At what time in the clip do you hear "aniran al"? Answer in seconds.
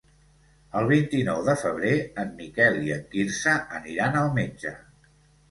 3.83-4.35